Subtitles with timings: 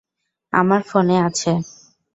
[0.53, 1.51] আমার ফোনে আছে।